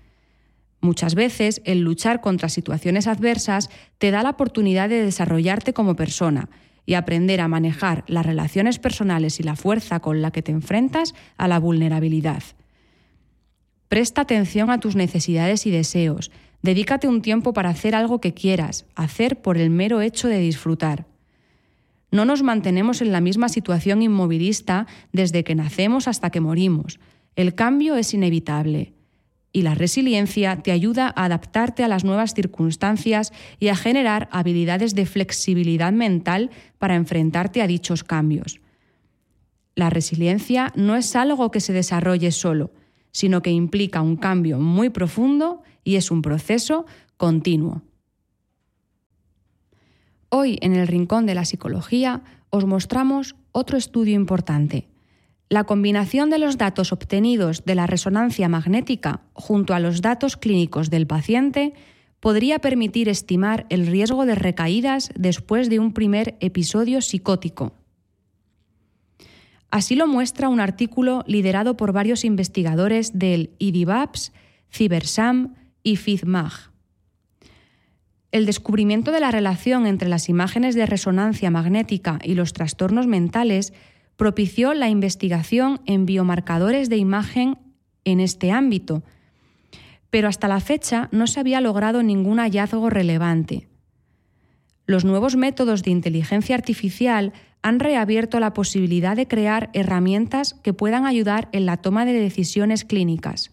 Muchas 0.80 1.14
veces 1.14 1.62
el 1.64 1.80
luchar 1.80 2.20
contra 2.20 2.48
situaciones 2.48 3.06
adversas 3.06 3.70
te 3.98 4.10
da 4.10 4.22
la 4.22 4.30
oportunidad 4.30 4.88
de 4.88 5.02
desarrollarte 5.02 5.72
como 5.72 5.96
persona 5.96 6.48
y 6.86 6.94
aprender 6.94 7.40
a 7.40 7.48
manejar 7.48 8.04
las 8.06 8.24
relaciones 8.24 8.78
personales 8.78 9.40
y 9.40 9.42
la 9.42 9.56
fuerza 9.56 10.00
con 10.00 10.22
la 10.22 10.30
que 10.30 10.42
te 10.42 10.52
enfrentas 10.52 11.14
a 11.36 11.48
la 11.48 11.58
vulnerabilidad. 11.58 12.42
Presta 13.88 14.22
atención 14.22 14.70
a 14.70 14.80
tus 14.80 14.96
necesidades 14.96 15.66
y 15.66 15.70
deseos. 15.70 16.30
Dedícate 16.62 17.08
un 17.08 17.22
tiempo 17.22 17.52
para 17.52 17.70
hacer 17.70 17.94
algo 17.94 18.20
que 18.20 18.34
quieras, 18.34 18.86
hacer 18.94 19.42
por 19.42 19.58
el 19.58 19.70
mero 19.70 20.00
hecho 20.00 20.28
de 20.28 20.38
disfrutar. 20.38 21.06
No 22.10 22.24
nos 22.24 22.42
mantenemos 22.42 23.02
en 23.02 23.12
la 23.12 23.20
misma 23.20 23.48
situación 23.48 24.00
inmovilista 24.00 24.86
desde 25.12 25.44
que 25.44 25.54
nacemos 25.54 26.08
hasta 26.08 26.30
que 26.30 26.40
morimos. 26.40 26.98
El 27.34 27.54
cambio 27.54 27.96
es 27.96 28.14
inevitable 28.14 28.95
y 29.56 29.62
la 29.62 29.74
resiliencia 29.74 30.62
te 30.62 30.70
ayuda 30.70 31.14
a 31.16 31.24
adaptarte 31.24 31.82
a 31.82 31.88
las 31.88 32.04
nuevas 32.04 32.34
circunstancias 32.34 33.32
y 33.58 33.68
a 33.68 33.74
generar 33.74 34.28
habilidades 34.30 34.94
de 34.94 35.06
flexibilidad 35.06 35.94
mental 35.94 36.50
para 36.76 36.94
enfrentarte 36.94 37.62
a 37.62 37.66
dichos 37.66 38.04
cambios. 38.04 38.60
La 39.74 39.88
resiliencia 39.88 40.74
no 40.76 40.94
es 40.94 41.16
algo 41.16 41.50
que 41.50 41.60
se 41.60 41.72
desarrolle 41.72 42.32
solo, 42.32 42.70
sino 43.12 43.40
que 43.40 43.50
implica 43.50 44.02
un 44.02 44.16
cambio 44.16 44.58
muy 44.58 44.90
profundo 44.90 45.62
y 45.84 45.96
es 45.96 46.10
un 46.10 46.20
proceso 46.20 46.84
continuo. 47.16 47.80
Hoy 50.28 50.58
en 50.60 50.74
el 50.74 50.86
Rincón 50.86 51.24
de 51.24 51.34
la 51.34 51.46
Psicología 51.46 52.20
os 52.50 52.66
mostramos 52.66 53.36
otro 53.52 53.78
estudio 53.78 54.16
importante, 54.16 54.86
la 55.48 55.64
combinación 55.64 56.30
de 56.30 56.38
los 56.38 56.58
datos 56.58 56.92
obtenidos 56.92 57.64
de 57.64 57.74
la 57.74 57.86
resonancia 57.86 58.48
magnética 58.48 59.20
junto 59.32 59.74
a 59.74 59.80
los 59.80 60.02
datos 60.02 60.36
clínicos 60.36 60.90
del 60.90 61.06
paciente 61.06 61.72
podría 62.20 62.58
permitir 62.58 63.08
estimar 63.08 63.66
el 63.68 63.86
riesgo 63.86 64.26
de 64.26 64.34
recaídas 64.34 65.10
después 65.14 65.70
de 65.70 65.78
un 65.78 65.92
primer 65.92 66.36
episodio 66.40 67.00
psicótico. 67.00 67.74
Así 69.70 69.94
lo 69.94 70.06
muestra 70.06 70.48
un 70.48 70.58
artículo 70.58 71.22
liderado 71.26 71.76
por 71.76 71.92
varios 71.92 72.24
investigadores 72.24 73.18
del 73.18 73.50
IDIVAPS, 73.58 74.32
CiberSam 74.72 75.54
y 75.82 75.96
FIZMAG. 75.96 76.72
El 78.32 78.46
descubrimiento 78.46 79.12
de 79.12 79.20
la 79.20 79.30
relación 79.30 79.86
entre 79.86 80.08
las 80.08 80.28
imágenes 80.28 80.74
de 80.74 80.86
resonancia 80.86 81.50
magnética 81.50 82.18
y 82.22 82.34
los 82.34 82.52
trastornos 82.52 83.06
mentales 83.06 83.72
propició 84.16 84.74
la 84.74 84.88
investigación 84.88 85.80
en 85.86 86.06
biomarcadores 86.06 86.88
de 86.88 86.96
imagen 86.96 87.58
en 88.04 88.20
este 88.20 88.50
ámbito, 88.50 89.02
pero 90.10 90.28
hasta 90.28 90.48
la 90.48 90.60
fecha 90.60 91.08
no 91.12 91.26
se 91.26 91.40
había 91.40 91.60
logrado 91.60 92.02
ningún 92.02 92.38
hallazgo 92.38 92.88
relevante. 92.90 93.68
Los 94.86 95.04
nuevos 95.04 95.36
métodos 95.36 95.82
de 95.82 95.90
inteligencia 95.90 96.54
artificial 96.54 97.32
han 97.62 97.80
reabierto 97.80 98.38
la 98.38 98.52
posibilidad 98.52 99.16
de 99.16 99.26
crear 99.26 99.70
herramientas 99.72 100.54
que 100.62 100.72
puedan 100.72 101.04
ayudar 101.04 101.48
en 101.52 101.66
la 101.66 101.76
toma 101.78 102.04
de 102.04 102.12
decisiones 102.12 102.84
clínicas. 102.84 103.50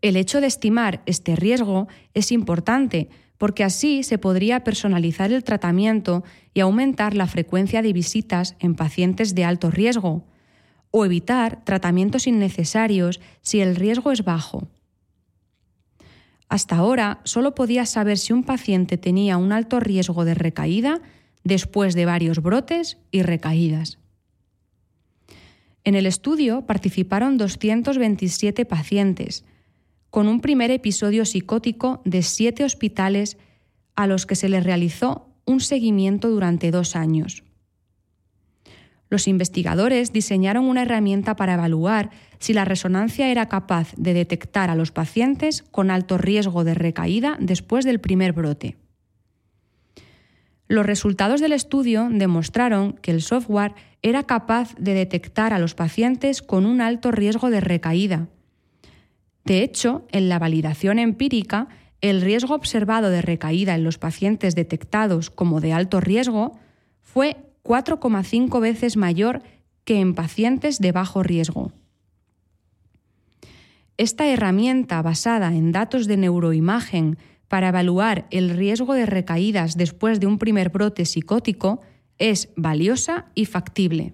El 0.00 0.16
hecho 0.16 0.40
de 0.40 0.46
estimar 0.46 1.02
este 1.06 1.34
riesgo 1.34 1.88
es 2.14 2.30
importante 2.30 3.08
porque 3.38 3.64
así 3.64 4.02
se 4.02 4.18
podría 4.18 4.64
personalizar 4.64 5.32
el 5.32 5.44
tratamiento 5.44 6.24
y 6.52 6.60
aumentar 6.60 7.14
la 7.14 7.26
frecuencia 7.26 7.82
de 7.82 7.92
visitas 7.92 8.56
en 8.58 8.74
pacientes 8.74 9.34
de 9.34 9.44
alto 9.44 9.70
riesgo, 9.70 10.24
o 10.90 11.04
evitar 11.04 11.64
tratamientos 11.64 12.26
innecesarios 12.26 13.20
si 13.40 13.60
el 13.60 13.76
riesgo 13.76 14.10
es 14.10 14.24
bajo. 14.24 14.68
Hasta 16.48 16.76
ahora 16.76 17.20
solo 17.24 17.54
podías 17.54 17.90
saber 17.90 18.18
si 18.18 18.32
un 18.32 18.42
paciente 18.42 18.96
tenía 18.96 19.36
un 19.36 19.52
alto 19.52 19.80
riesgo 19.80 20.24
de 20.24 20.34
recaída 20.34 21.00
después 21.44 21.94
de 21.94 22.06
varios 22.06 22.40
brotes 22.40 22.98
y 23.10 23.22
recaídas. 23.22 23.98
En 25.84 25.94
el 25.94 26.06
estudio 26.06 26.66
participaron 26.66 27.38
227 27.38 28.64
pacientes, 28.64 29.44
con 30.10 30.28
un 30.28 30.40
primer 30.40 30.70
episodio 30.70 31.24
psicótico 31.24 32.02
de 32.04 32.22
siete 32.22 32.64
hospitales 32.64 33.36
a 33.94 34.06
los 34.06 34.26
que 34.26 34.36
se 34.36 34.48
les 34.48 34.64
realizó 34.64 35.28
un 35.44 35.60
seguimiento 35.60 36.28
durante 36.28 36.70
dos 36.70 36.96
años. 36.96 37.42
Los 39.10 39.26
investigadores 39.26 40.12
diseñaron 40.12 40.66
una 40.66 40.82
herramienta 40.82 41.34
para 41.36 41.54
evaluar 41.54 42.10
si 42.38 42.52
la 42.52 42.64
resonancia 42.64 43.30
era 43.30 43.48
capaz 43.48 43.94
de 43.96 44.12
detectar 44.12 44.70
a 44.70 44.74
los 44.74 44.92
pacientes 44.92 45.62
con 45.62 45.90
alto 45.90 46.18
riesgo 46.18 46.64
de 46.64 46.74
recaída 46.74 47.36
después 47.40 47.84
del 47.84 48.00
primer 48.00 48.32
brote. 48.32 48.76
Los 50.68 50.84
resultados 50.84 51.40
del 51.40 51.52
estudio 51.52 52.08
demostraron 52.10 52.92
que 52.92 53.10
el 53.10 53.22
software 53.22 53.74
era 54.02 54.24
capaz 54.24 54.74
de 54.76 54.92
detectar 54.92 55.54
a 55.54 55.58
los 55.58 55.74
pacientes 55.74 56.42
con 56.42 56.66
un 56.66 56.82
alto 56.82 57.10
riesgo 57.10 57.48
de 57.48 57.60
recaída, 57.60 58.28
de 59.48 59.62
hecho, 59.62 60.06
en 60.12 60.28
la 60.28 60.38
validación 60.38 60.98
empírica, 60.98 61.68
el 62.02 62.20
riesgo 62.20 62.54
observado 62.54 63.08
de 63.08 63.22
recaída 63.22 63.74
en 63.74 63.82
los 63.82 63.96
pacientes 63.96 64.54
detectados 64.54 65.30
como 65.30 65.62
de 65.62 65.72
alto 65.72 66.00
riesgo 66.00 66.58
fue 67.00 67.38
4,5 67.64 68.60
veces 68.60 68.98
mayor 68.98 69.40
que 69.84 70.00
en 70.00 70.14
pacientes 70.14 70.80
de 70.80 70.92
bajo 70.92 71.22
riesgo. 71.22 71.72
Esta 73.96 74.26
herramienta 74.26 75.00
basada 75.00 75.54
en 75.54 75.72
datos 75.72 76.06
de 76.06 76.18
neuroimagen 76.18 77.16
para 77.48 77.68
evaluar 77.68 78.26
el 78.30 78.50
riesgo 78.50 78.92
de 78.92 79.06
recaídas 79.06 79.78
después 79.78 80.20
de 80.20 80.26
un 80.26 80.36
primer 80.36 80.68
brote 80.68 81.06
psicótico 81.06 81.80
es 82.18 82.50
valiosa 82.54 83.28
y 83.34 83.46
factible. 83.46 84.12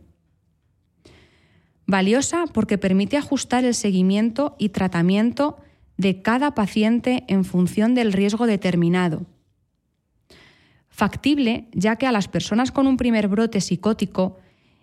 Valiosa 1.86 2.44
porque 2.52 2.78
permite 2.78 3.16
ajustar 3.16 3.64
el 3.64 3.74
seguimiento 3.74 4.56
y 4.58 4.70
tratamiento 4.70 5.58
de 5.96 6.22
cada 6.22 6.54
paciente 6.54 7.24
en 7.28 7.44
función 7.44 7.94
del 7.94 8.12
riesgo 8.12 8.46
determinado. 8.46 9.26
Factible 10.88 11.68
ya 11.72 11.96
que 11.96 12.06
a 12.06 12.12
las 12.12 12.28
personas 12.28 12.70
con 12.70 12.86
un 12.86 12.96
primer 12.96 13.28
brote 13.28 13.60
psicótico 13.60 14.38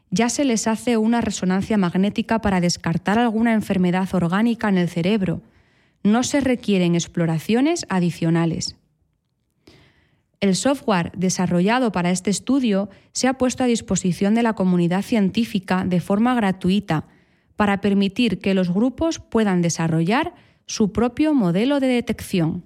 ya 0.10 0.30
se 0.30 0.44
les 0.44 0.68
hace 0.68 0.98
una 0.98 1.22
resonancia 1.22 1.78
magnética 1.78 2.40
para 2.40 2.60
descartar 2.60 3.18
alguna 3.18 3.54
enfermedad 3.54 4.14
orgánica 4.14 4.68
en 4.68 4.78
el 4.78 4.90
cerebro. 4.90 5.42
No 6.04 6.24
se 6.24 6.42
requieren 6.42 6.96
exploraciones 6.96 7.86
adicionales. 7.88 8.76
El 10.42 10.56
software 10.56 11.12
desarrollado 11.16 11.92
para 11.92 12.10
este 12.10 12.32
estudio 12.32 12.90
se 13.14 13.28
ha 13.28 13.36
puesto 13.36 13.64
a 13.64 13.68
disposición 13.68 14.34
de 14.34 14.42
la 14.42 14.54
comunidad 14.54 15.04
científica 15.04 15.86
de 15.86 16.02
forma 16.02 16.34
gratuita 16.34 17.06
para 17.56 17.80
permitir 17.80 18.40
que 18.40 18.56
los 18.56 18.74
grupos 18.74 19.20
puedan 19.20 19.62
desarrollar 19.62 20.34
su 20.66 20.92
propio 20.92 21.36
modelo 21.36 21.80
de 21.80 21.88
detección. 21.88 22.64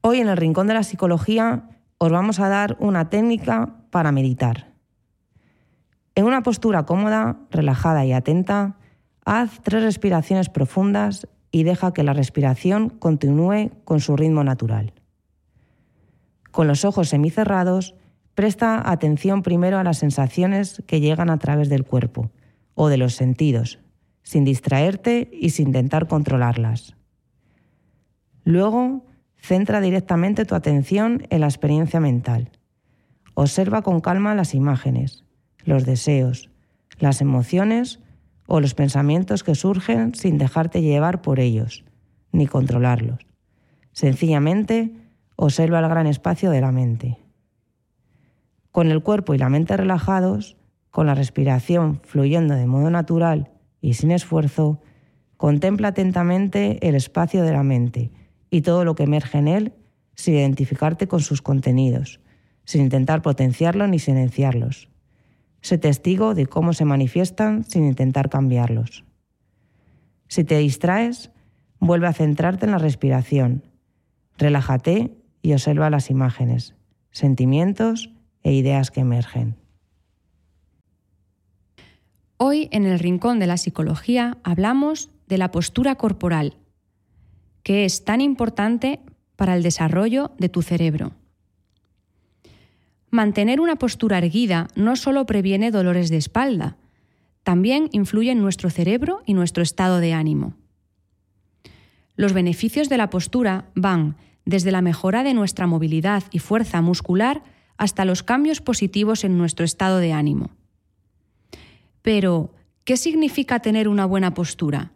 Hoy 0.00 0.18
en 0.18 0.28
el 0.28 0.36
Rincón 0.36 0.66
de 0.66 0.74
la 0.74 0.82
Psicología 0.82 1.68
os 1.98 2.10
vamos 2.10 2.40
a 2.40 2.48
dar 2.48 2.76
una 2.80 3.08
técnica 3.08 3.84
para 3.90 4.10
meditar. 4.10 4.72
En 6.16 6.24
una 6.24 6.42
postura 6.42 6.86
cómoda, 6.86 7.38
relajada 7.52 8.04
y 8.04 8.12
atenta, 8.12 8.78
haz 9.24 9.60
tres 9.62 9.84
respiraciones 9.84 10.48
profundas 10.48 11.28
y 11.52 11.62
deja 11.62 11.92
que 11.92 12.02
la 12.02 12.14
respiración 12.14 12.88
continúe 12.88 13.70
con 13.84 14.00
su 14.00 14.16
ritmo 14.16 14.42
natural. 14.42 14.92
Con 16.56 16.68
los 16.68 16.86
ojos 16.86 17.10
semicerrados, 17.10 17.96
presta 18.34 18.90
atención 18.90 19.42
primero 19.42 19.76
a 19.76 19.84
las 19.84 19.98
sensaciones 19.98 20.82
que 20.86 21.00
llegan 21.00 21.28
a 21.28 21.36
través 21.36 21.68
del 21.68 21.84
cuerpo 21.84 22.30
o 22.74 22.88
de 22.88 22.96
los 22.96 23.12
sentidos, 23.12 23.78
sin 24.22 24.46
distraerte 24.46 25.28
y 25.30 25.50
sin 25.50 25.66
intentar 25.66 26.08
controlarlas. 26.08 26.96
Luego, 28.42 29.04
centra 29.36 29.82
directamente 29.82 30.46
tu 30.46 30.54
atención 30.54 31.26
en 31.28 31.42
la 31.42 31.46
experiencia 31.46 32.00
mental. 32.00 32.50
Observa 33.34 33.82
con 33.82 34.00
calma 34.00 34.34
las 34.34 34.54
imágenes, 34.54 35.26
los 35.66 35.84
deseos, 35.84 36.48
las 36.98 37.20
emociones 37.20 38.00
o 38.46 38.60
los 38.60 38.72
pensamientos 38.72 39.44
que 39.44 39.54
surgen 39.54 40.14
sin 40.14 40.38
dejarte 40.38 40.80
llevar 40.80 41.20
por 41.20 41.38
ellos, 41.38 41.84
ni 42.32 42.46
controlarlos. 42.46 43.26
Sencillamente, 43.92 45.05
observa 45.36 45.78
el 45.78 45.88
gran 45.88 46.06
espacio 46.06 46.50
de 46.50 46.60
la 46.60 46.72
mente. 46.72 47.18
Con 48.72 48.90
el 48.90 49.02
cuerpo 49.02 49.34
y 49.34 49.38
la 49.38 49.48
mente 49.48 49.76
relajados, 49.76 50.56
con 50.90 51.06
la 51.06 51.14
respiración 51.14 52.00
fluyendo 52.04 52.54
de 52.54 52.66
modo 52.66 52.90
natural 52.90 53.50
y 53.80 53.94
sin 53.94 54.10
esfuerzo, 54.10 54.80
contempla 55.36 55.88
atentamente 55.88 56.78
el 56.86 56.94
espacio 56.94 57.42
de 57.42 57.52
la 57.52 57.62
mente 57.62 58.10
y 58.50 58.62
todo 58.62 58.84
lo 58.84 58.94
que 58.94 59.04
emerge 59.04 59.38
en 59.38 59.48
él 59.48 59.74
sin 60.14 60.34
identificarte 60.34 61.06
con 61.06 61.20
sus 61.20 61.42
contenidos, 61.42 62.20
sin 62.64 62.82
intentar 62.82 63.20
potenciarlos 63.20 63.88
ni 63.88 63.98
silenciarlos. 63.98 64.88
Sé 65.60 65.78
testigo 65.78 66.34
de 66.34 66.46
cómo 66.46 66.72
se 66.72 66.84
manifiestan 66.84 67.64
sin 67.64 67.86
intentar 67.86 68.30
cambiarlos. 68.30 69.04
Si 70.28 70.44
te 70.44 70.56
distraes, 70.58 71.30
vuelve 71.78 72.06
a 72.06 72.12
centrarte 72.12 72.64
en 72.64 72.72
la 72.72 72.78
respiración. 72.78 73.64
Relájate 74.38 75.16
y 75.46 75.52
observa 75.52 75.90
las 75.90 76.10
imágenes, 76.10 76.74
sentimientos 77.12 78.10
e 78.42 78.52
ideas 78.52 78.90
que 78.90 79.02
emergen. 79.02 79.54
Hoy 82.36 82.68
en 82.72 82.84
el 82.84 82.98
Rincón 82.98 83.38
de 83.38 83.46
la 83.46 83.56
Psicología 83.56 84.38
hablamos 84.42 85.08
de 85.28 85.38
la 85.38 85.52
postura 85.52 85.94
corporal, 85.94 86.56
que 87.62 87.84
es 87.84 88.04
tan 88.04 88.20
importante 88.20 88.98
para 89.36 89.54
el 89.54 89.62
desarrollo 89.62 90.32
de 90.36 90.48
tu 90.48 90.62
cerebro. 90.62 91.12
Mantener 93.10 93.60
una 93.60 93.76
postura 93.76 94.18
erguida 94.18 94.66
no 94.74 94.96
solo 94.96 95.26
previene 95.26 95.70
dolores 95.70 96.10
de 96.10 96.16
espalda, 96.16 96.76
también 97.44 97.88
influye 97.92 98.32
en 98.32 98.40
nuestro 98.40 98.68
cerebro 98.68 99.22
y 99.26 99.34
nuestro 99.34 99.62
estado 99.62 100.00
de 100.00 100.12
ánimo. 100.12 100.54
Los 102.16 102.32
beneficios 102.32 102.88
de 102.88 102.96
la 102.96 103.10
postura 103.10 103.66
van 103.76 104.16
desde 104.46 104.70
la 104.70 104.80
mejora 104.80 105.24
de 105.24 105.34
nuestra 105.34 105.66
movilidad 105.66 106.22
y 106.30 106.38
fuerza 106.38 106.80
muscular 106.80 107.42
hasta 107.76 108.06
los 108.06 108.22
cambios 108.22 108.62
positivos 108.62 109.24
en 109.24 109.36
nuestro 109.36 109.66
estado 109.66 109.98
de 109.98 110.12
ánimo. 110.12 110.50
Pero, 112.00 112.54
¿qué 112.84 112.96
significa 112.96 113.58
tener 113.58 113.88
una 113.88 114.06
buena 114.06 114.32
postura? 114.32 114.92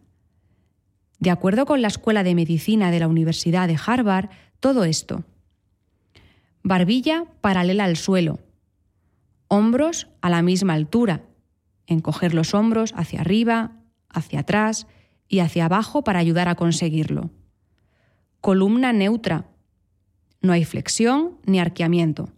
De 1.19 1.29
acuerdo 1.29 1.65
con 1.65 1.81
la 1.81 1.89
Escuela 1.89 2.23
de 2.23 2.33
Medicina 2.33 2.89
de 2.89 2.99
la 2.99 3.09
Universidad 3.09 3.67
de 3.67 3.77
Harvard, 3.85 4.29
todo 4.59 4.85
esto. 4.85 5.25
Barbilla 6.63 7.25
paralela 7.41 7.83
al 7.83 7.97
suelo. 7.97 8.39
Hombros 9.47 10.07
a 10.21 10.29
la 10.29 10.41
misma 10.41 10.73
altura. 10.73 11.23
Encoger 11.85 12.33
los 12.33 12.53
hombros 12.53 12.93
hacia 12.95 13.19
arriba, 13.19 13.73
hacia 14.09 14.39
atrás 14.39 14.87
y 15.27 15.39
hacia 15.39 15.65
abajo 15.65 16.03
para 16.03 16.19
ayudar 16.19 16.47
a 16.47 16.55
conseguirlo 16.55 17.29
columna 18.41 18.91
neutra. 18.91 19.45
No 20.41 20.51
hay 20.51 20.65
flexión 20.65 21.37
ni 21.45 21.59
arqueamiento. 21.59 22.29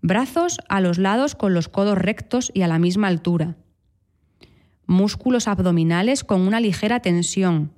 Brazos 0.00 0.58
a 0.68 0.80
los 0.80 0.98
lados 0.98 1.34
con 1.34 1.52
los 1.52 1.68
codos 1.68 1.98
rectos 1.98 2.50
y 2.54 2.62
a 2.62 2.68
la 2.68 2.78
misma 2.78 3.08
altura. 3.08 3.56
Músculos 4.86 5.48
abdominales 5.48 6.24
con 6.24 6.40
una 6.40 6.60
ligera 6.60 7.00
tensión. 7.00 7.72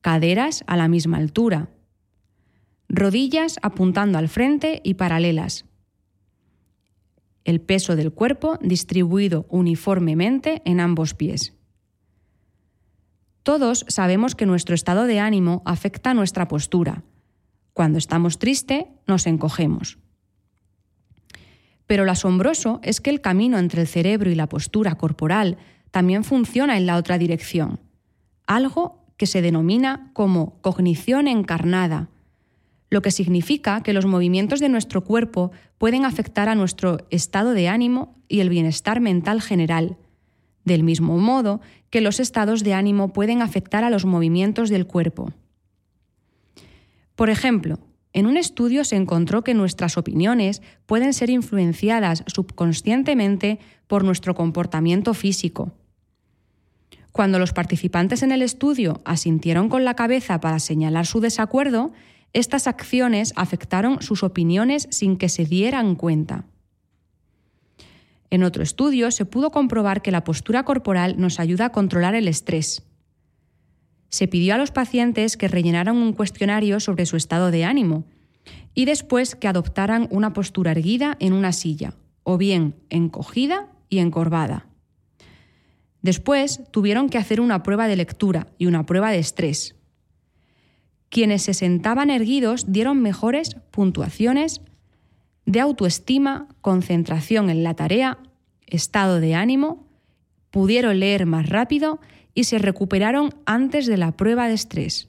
Caderas 0.00 0.64
a 0.66 0.76
la 0.76 0.88
misma 0.88 1.18
altura. 1.18 1.68
Rodillas 2.88 3.58
apuntando 3.62 4.18
al 4.18 4.28
frente 4.28 4.80
y 4.84 4.94
paralelas. 4.94 5.64
El 7.44 7.60
peso 7.60 7.96
del 7.96 8.12
cuerpo 8.12 8.58
distribuido 8.62 9.46
uniformemente 9.48 10.62
en 10.64 10.78
ambos 10.80 11.14
pies. 11.14 11.54
Todos 13.42 13.84
sabemos 13.88 14.34
que 14.34 14.46
nuestro 14.46 14.74
estado 14.74 15.06
de 15.06 15.18
ánimo 15.18 15.62
afecta 15.64 16.14
nuestra 16.14 16.46
postura. 16.48 17.02
Cuando 17.72 17.98
estamos 17.98 18.38
tristes, 18.38 18.84
nos 19.06 19.26
encogemos. 19.26 19.98
Pero 21.86 22.04
lo 22.04 22.12
asombroso 22.12 22.80
es 22.82 23.00
que 23.00 23.10
el 23.10 23.20
camino 23.20 23.58
entre 23.58 23.82
el 23.82 23.88
cerebro 23.88 24.30
y 24.30 24.34
la 24.34 24.48
postura 24.48 24.94
corporal 24.94 25.58
también 25.90 26.24
funciona 26.24 26.76
en 26.76 26.86
la 26.86 26.96
otra 26.96 27.18
dirección, 27.18 27.80
algo 28.46 29.04
que 29.16 29.26
se 29.26 29.42
denomina 29.42 30.10
como 30.14 30.60
cognición 30.62 31.28
encarnada, 31.28 32.08
lo 32.90 33.02
que 33.02 33.10
significa 33.10 33.82
que 33.82 33.92
los 33.92 34.06
movimientos 34.06 34.60
de 34.60 34.68
nuestro 34.68 35.02
cuerpo 35.02 35.50
pueden 35.78 36.04
afectar 36.04 36.48
a 36.48 36.54
nuestro 36.54 36.98
estado 37.10 37.52
de 37.52 37.68
ánimo 37.68 38.22
y 38.28 38.40
el 38.40 38.50
bienestar 38.50 39.00
mental 39.00 39.40
general, 39.40 39.96
del 40.64 40.82
mismo 40.82 41.18
modo 41.18 41.60
que 41.90 42.00
los 42.00 42.20
estados 42.20 42.62
de 42.64 42.74
ánimo 42.74 43.12
pueden 43.12 43.42
afectar 43.42 43.84
a 43.84 43.90
los 43.90 44.04
movimientos 44.04 44.70
del 44.70 44.86
cuerpo. 44.86 45.32
Por 47.14 47.30
ejemplo, 47.30 47.78
en 48.12 48.26
un 48.26 48.36
estudio 48.36 48.84
se 48.84 48.96
encontró 48.96 49.42
que 49.42 49.54
nuestras 49.54 49.96
opiniones 49.96 50.60
pueden 50.86 51.14
ser 51.14 51.30
influenciadas 51.30 52.24
subconscientemente 52.26 53.58
por 53.86 54.04
nuestro 54.04 54.34
comportamiento 54.34 55.14
físico. 55.14 55.72
Cuando 57.10 57.38
los 57.38 57.52
participantes 57.52 58.22
en 58.22 58.32
el 58.32 58.42
estudio 58.42 59.02
asintieron 59.04 59.68
con 59.68 59.84
la 59.84 59.94
cabeza 59.94 60.40
para 60.40 60.58
señalar 60.58 61.06
su 61.06 61.20
desacuerdo, 61.20 61.92
estas 62.32 62.66
acciones 62.66 63.32
afectaron 63.36 64.00
sus 64.00 64.22
opiniones 64.22 64.88
sin 64.90 65.18
que 65.18 65.28
se 65.28 65.44
dieran 65.44 65.94
cuenta. 65.94 66.46
En 68.32 68.44
otro 68.44 68.62
estudio 68.62 69.10
se 69.10 69.26
pudo 69.26 69.50
comprobar 69.50 70.00
que 70.00 70.10
la 70.10 70.24
postura 70.24 70.62
corporal 70.62 71.16
nos 71.18 71.38
ayuda 71.38 71.66
a 71.66 71.72
controlar 71.72 72.14
el 72.14 72.28
estrés. 72.28 72.82
Se 74.08 74.26
pidió 74.26 74.54
a 74.54 74.56
los 74.56 74.70
pacientes 74.70 75.36
que 75.36 75.48
rellenaran 75.48 75.98
un 75.98 76.14
cuestionario 76.14 76.80
sobre 76.80 77.04
su 77.04 77.18
estado 77.18 77.50
de 77.50 77.66
ánimo 77.66 78.06
y 78.72 78.86
después 78.86 79.34
que 79.36 79.48
adoptaran 79.48 80.08
una 80.10 80.32
postura 80.32 80.70
erguida 80.70 81.14
en 81.20 81.34
una 81.34 81.52
silla, 81.52 81.94
o 82.22 82.38
bien 82.38 82.74
encogida 82.88 83.68
y 83.90 83.98
encorvada. 83.98 84.66
Después 86.00 86.62
tuvieron 86.70 87.10
que 87.10 87.18
hacer 87.18 87.38
una 87.38 87.62
prueba 87.62 87.86
de 87.86 87.96
lectura 87.96 88.46
y 88.56 88.64
una 88.64 88.86
prueba 88.86 89.10
de 89.10 89.18
estrés. 89.18 89.76
Quienes 91.10 91.42
se 91.42 91.52
sentaban 91.52 92.08
erguidos 92.08 92.72
dieron 92.72 93.02
mejores 93.02 93.56
puntuaciones 93.70 94.62
de 95.46 95.60
autoestima, 95.60 96.48
concentración 96.60 97.50
en 97.50 97.64
la 97.64 97.74
tarea, 97.74 98.18
estado 98.66 99.20
de 99.20 99.34
ánimo, 99.34 99.86
pudieron 100.50 101.00
leer 101.00 101.26
más 101.26 101.48
rápido 101.48 102.00
y 102.34 102.44
se 102.44 102.58
recuperaron 102.58 103.34
antes 103.44 103.86
de 103.86 103.96
la 103.96 104.12
prueba 104.12 104.48
de 104.48 104.54
estrés. 104.54 105.08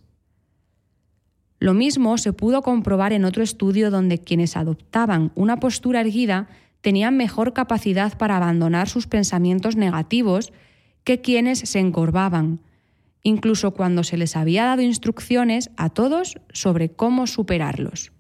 Lo 1.60 1.74
mismo 1.74 2.18
se 2.18 2.34
pudo 2.34 2.62
comprobar 2.62 3.14
en 3.14 3.24
otro 3.24 3.42
estudio 3.42 3.90
donde 3.90 4.18
quienes 4.18 4.58
adoptaban 4.58 5.32
una 5.36 5.62
postura 5.62 6.02
erguida 6.02 6.50
tenían 6.82 7.16
mejor 7.16 7.54
capacidad 7.54 8.18
para 8.18 8.36
abandonar 8.36 8.90
sus 8.90 9.08
pensamientos 9.08 9.78
negativos 9.78 10.52
que 11.06 11.22
quienes 11.22 11.60
se 11.60 11.80
encorvaban, 11.80 12.60
incluso 13.22 13.72
cuando 13.72 14.04
se 14.04 14.18
les 14.18 14.36
había 14.36 14.66
dado 14.66 14.82
instrucciones 14.82 15.72
a 15.78 15.90
todos 15.90 16.38
sobre 16.52 16.90
cómo 16.90 17.28
superarlos. 17.28 18.12